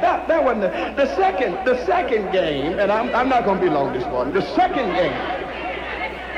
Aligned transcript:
that, 0.00 0.28
that 0.28 0.42
wasn't 0.42 0.62
the, 0.62 1.04
the 1.04 1.16
second, 1.16 1.54
the 1.64 1.84
second 1.86 2.32
game, 2.32 2.78
and 2.78 2.90
I'm, 2.90 3.14
I'm 3.14 3.28
not 3.28 3.44
going 3.44 3.58
to 3.58 3.64
be 3.64 3.70
long 3.70 3.92
this 3.92 4.04
morning. 4.04 4.34
The 4.34 4.54
second 4.54 4.92
game, 4.94 5.12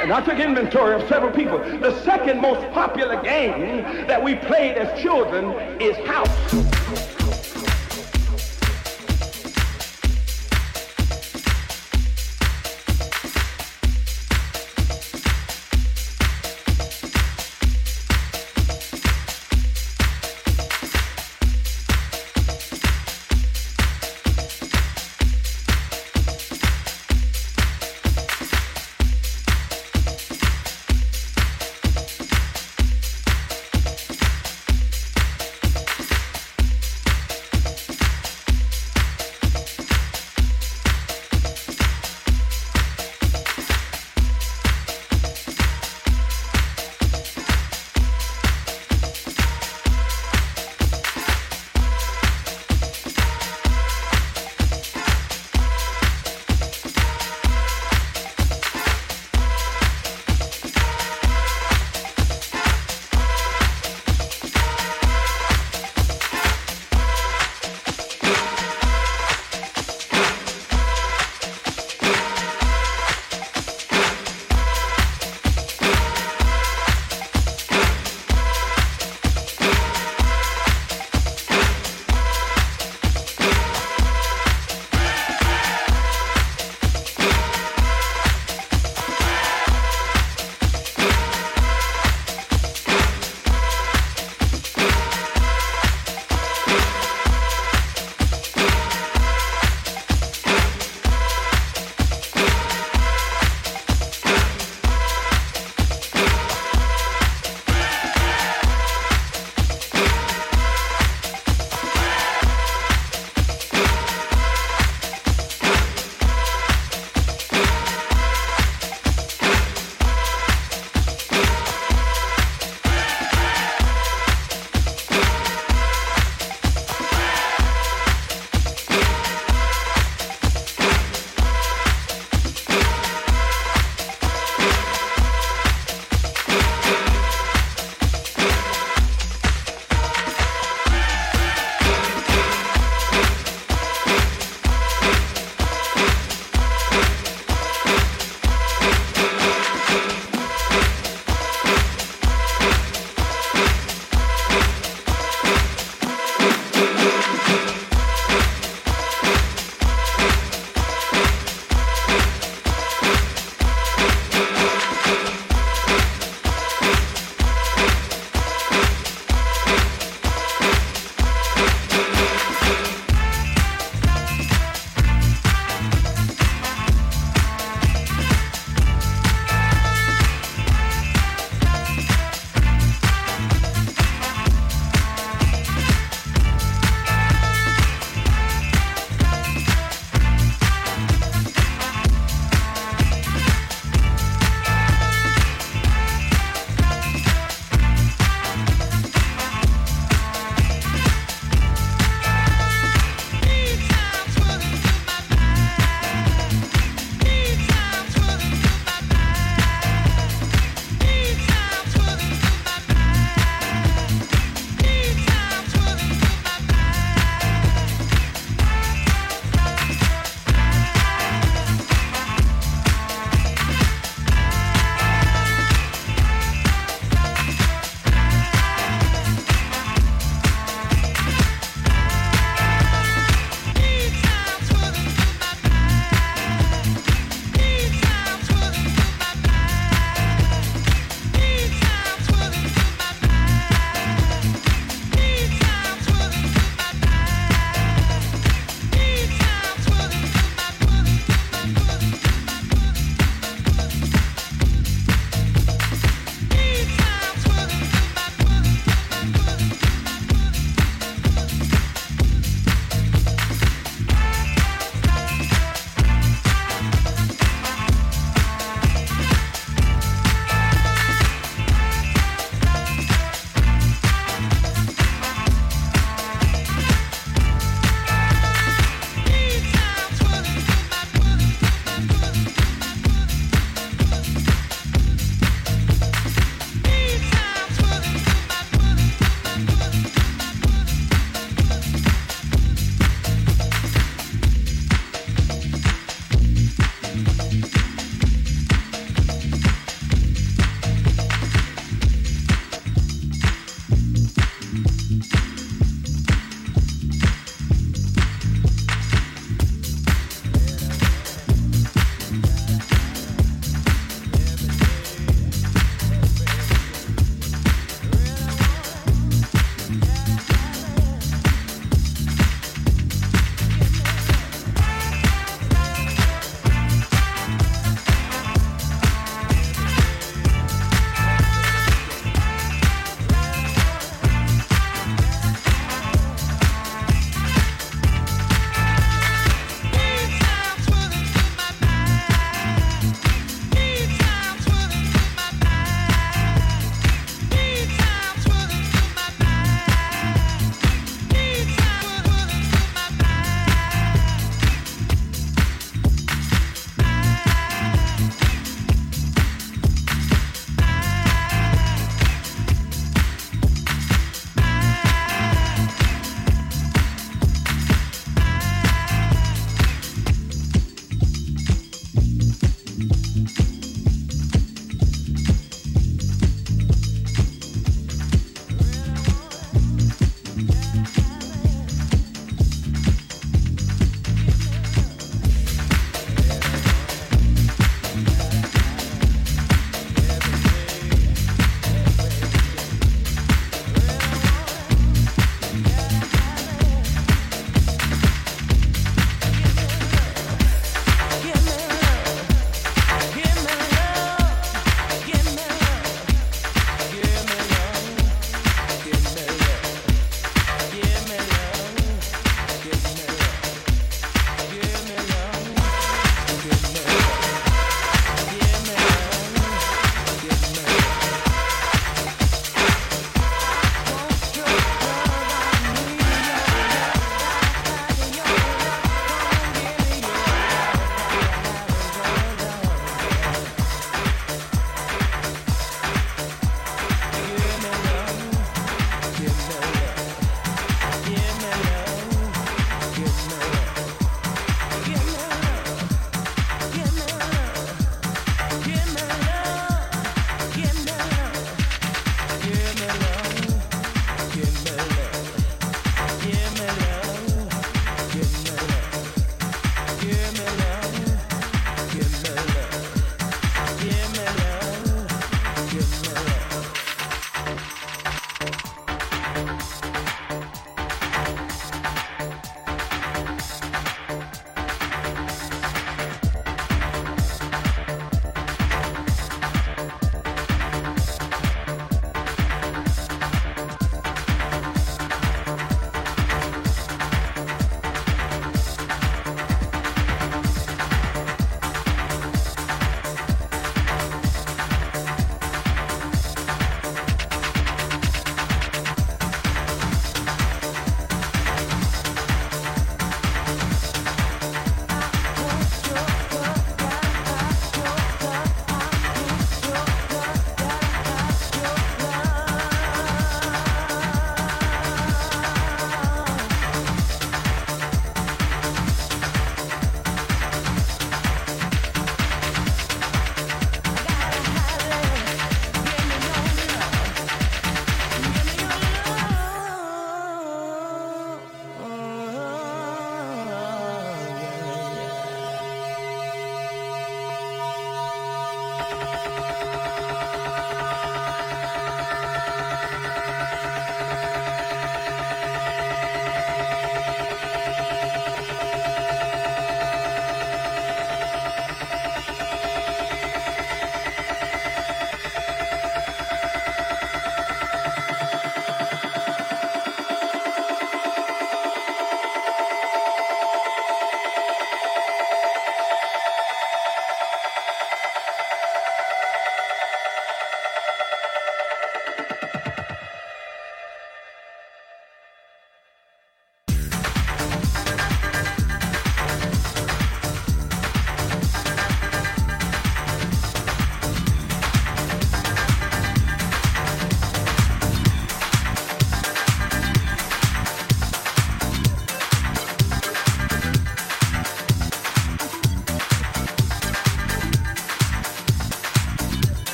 and 0.00 0.12
I 0.12 0.20
took 0.22 0.38
inventory 0.38 0.94
of 0.94 1.06
several 1.08 1.30
people. 1.30 1.58
The 1.58 1.98
second 2.02 2.40
most 2.40 2.66
popular 2.72 3.20
game 3.22 3.82
that 4.06 4.22
we 4.22 4.34
played 4.34 4.78
as 4.78 5.00
children 5.00 5.50
is 5.80 5.96
house. 6.06 7.09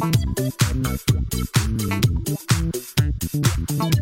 Thank 0.00 0.16
you. 3.96 4.01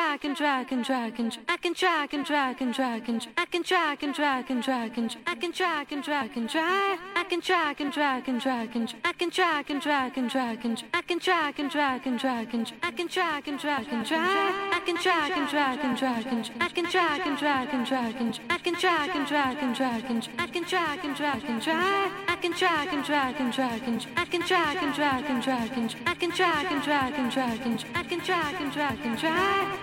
drag 0.00 0.24
and 0.24 0.40
I 0.40 1.56
can 1.56 1.72
drag 1.72 2.14
and 2.14 2.24
drag 2.24 2.62
and 2.62 2.74
drag 2.74 3.08
and 3.08 3.26
I 3.36 3.44
can 3.44 3.62
drag 3.62 4.02
and 4.02 4.14
drag 4.14 4.50
and 4.50 4.62
drag 4.62 4.98
and 4.98 5.16
I 5.26 5.34
can 5.34 5.50
drag 5.50 5.92
and 5.92 6.02
drag 6.02 6.36
and 6.36 6.48
drag 6.48 6.98
I 7.14 7.24
can 7.24 7.40
drag 7.40 7.80
and 7.80 7.92
drag 7.92 8.28
and 8.28 8.40
drag 8.40 8.76
and 8.76 8.94
I 9.04 9.12
can 9.12 9.28
drag 9.28 9.70
and 9.70 9.82
drag 9.82 10.16
and 10.16 10.30
drag 10.30 10.64
and 10.64 10.82
I 10.94 11.02
can 11.02 11.18
drag 11.18 11.58
and 11.58 11.70
drag 11.70 12.06
and 12.06 12.18
drag 12.18 12.54
and 12.54 12.72
I 12.82 12.90
can 12.90 13.08
drag 13.08 13.48
and 13.48 13.58
drag 13.60 13.92
and 13.92 14.06
drag 14.06 14.54
I 14.72 14.80
can 14.80 14.96
drag 14.96 15.32
and 15.36 15.48
drag 15.50 15.84
and 15.84 15.96
drag 15.98 16.26
and 16.26 16.50
I 16.60 16.68
can 16.68 16.84
drag 16.86 17.26
and 17.26 17.38
drag 17.38 17.68
and 17.68 17.86
drag 17.86 18.16
and 18.16 18.40
I 18.48 18.56
can 18.58 18.74
drag 18.74 19.14
and 19.16 19.26
drag 19.26 19.62
and 19.62 19.76
drag 19.76 20.04
and 20.10 20.28
I 20.38 20.46
can 20.46 20.64
drag 20.64 21.04
and 21.04 21.14
drag 21.14 21.44
and 21.44 21.62
drag 21.62 22.16
I 22.26 22.36
can 22.36 22.52
drag 22.52 22.88
and 22.94 23.04
drag 23.04 23.40
and 23.40 23.52
drag 23.52 23.82
and 23.82 24.06
I 24.16 24.24
can 24.24 24.40
drag 24.40 24.82
and 24.82 24.94
drag 24.94 25.24
and 25.30 25.42
drag 25.42 25.72
and 25.76 25.96
I 26.06 26.14
can 26.14 26.30
drag 26.30 26.72
and 26.72 26.82
drag 26.82 27.14
and 27.18 27.30
drag 27.30 27.60
and 27.66 27.84
I 27.94 28.02
can 28.02 28.20
drag 28.20 28.54
and 28.60 28.72
drag 28.72 28.98
and 29.04 29.18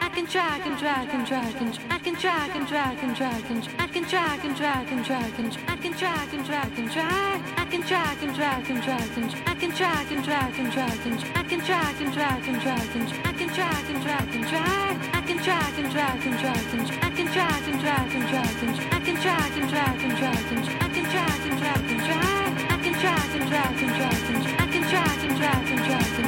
I 0.02 0.07
can 0.10 0.26
drag 0.26 0.62
and 0.66 0.78
drag 0.78 1.10
and 1.10 1.26
drag 1.26 1.56
and 1.62 1.80
I 1.90 1.98
can 2.00 2.14
drag 2.16 2.56
and 2.56 2.68
drag 2.68 3.04
and 3.04 3.16
drag 3.16 3.52
and 3.52 3.68
I 3.80 3.88
can 3.88 4.04
drag 4.04 4.46
and 4.46 4.56
drag 4.56 4.92
and 4.92 5.06
drag 5.06 5.40
and 5.40 5.58
I 5.68 5.76
can 5.76 5.92
drag 5.94 6.34
and 6.34 6.46
drag 6.46 6.80
and 6.80 6.92
drag 6.92 7.42
I 7.58 7.66
can 7.66 7.82
drag 7.82 8.24
and 8.24 8.36
drag 8.36 8.70
and 8.70 8.82
drag 8.84 9.18
and 9.18 9.36
I 9.46 9.56
can 9.56 9.72
drag 9.72 10.12
and 10.12 10.24
drag 10.24 10.60
and 10.60 10.72
drag 10.72 11.06
and 11.08 11.24
I 11.36 11.44
can 11.44 11.60
drag 11.60 12.02
and 12.02 12.14
drag 12.14 12.48
and 12.48 12.62
drag 12.62 12.96
and 12.96 13.14
I 13.26 13.34
can 13.34 13.50
drag 13.50 13.90
and 13.90 14.02
drag 14.04 14.36
and 14.36 14.48
drag 14.48 15.18
I 15.18 15.22
can 15.28 15.38
drag 15.44 15.80
and 15.80 15.92
drag 15.92 16.26
and 16.26 16.38
drag 16.40 16.74
and 16.74 16.88
I 17.04 17.10
can 17.12 17.28
drag 17.28 17.68
and 17.68 17.80
drag 17.82 18.12
and 18.16 18.28
drag 18.28 18.64
and 18.64 18.78
I 18.78 19.00
can 19.00 19.16
drag 19.16 19.58
and 19.58 19.68
drag 19.70 19.94
and 19.94 20.08
drag 20.08 20.52
and 20.54 20.70
I 20.70 20.90
can 20.90 21.04
drag 21.04 21.42
and 21.48 21.58
drag 21.60 21.92
and 21.92 22.02
drag 22.08 22.28
I 22.68 22.78
can 22.84 22.94
drag 22.94 23.36
and 23.36 23.50
drag 23.50 23.82
and 23.84 23.94
drag 23.98 24.24
and 24.30 24.48
I 24.48 24.68
can 24.72 24.84
drag 24.88 25.20
and 25.24 25.38
drag 25.38 25.68
and 25.68 25.84
drag 25.86 26.20
and 26.20 26.27